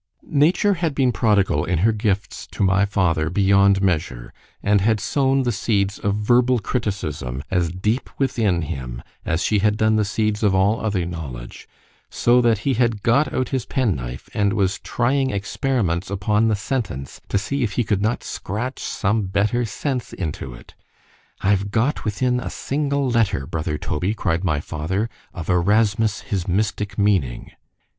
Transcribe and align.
Nature 0.23 0.73
had 0.73 0.95
been 0.95 1.11
prodigal 1.11 1.63
in 1.63 1.77
her 1.85 1.91
gifts 1.91 2.47
to 2.49 2.63
my 2.63 2.85
father 2.87 3.29
beyond 3.29 3.83
measure, 3.83 4.33
and 4.63 4.81
had 4.81 4.99
sown 4.99 5.43
the 5.43 5.51
seeds 5.51 5.99
of 5.99 6.15
verbal 6.15 6.57
criticism 6.57 7.43
as 7.51 7.69
deep 7.71 8.09
within 8.17 8.63
him, 8.63 9.03
as 9.25 9.43
she 9.43 9.59
had 9.59 9.77
done 9.77 9.97
the 9.97 10.03
seeds 10.03 10.41
of 10.41 10.55
all 10.55 10.83
other 10.83 11.05
knowledge——so 11.05 12.41
that 12.41 12.57
he 12.65 12.73
had 12.73 13.03
got 13.03 13.31
out 13.31 13.49
his 13.49 13.67
penknife, 13.67 14.27
and 14.33 14.53
was 14.53 14.79
trying 14.79 15.29
experiments 15.29 16.09
upon 16.09 16.47
the 16.47 16.55
sentence, 16.55 17.21
to 17.29 17.37
see 17.37 17.61
if 17.61 17.73
he 17.73 17.83
could 17.83 18.01
not 18.01 18.23
scratch 18.23 18.79
some 18.79 19.27
better 19.27 19.65
sense 19.65 20.13
into 20.13 20.55
it.——I've 20.55 21.69
got 21.69 22.05
within 22.05 22.39
a 22.39 22.49
single 22.49 23.07
letter, 23.07 23.45
brother 23.45 23.77
Toby, 23.77 24.15
cried 24.15 24.43
my 24.43 24.61
father, 24.61 25.11
of 25.31 25.47
Erasmus 25.47 26.21
his 26.21 26.47
mystic 26.47 26.97
meaning. 26.97 27.51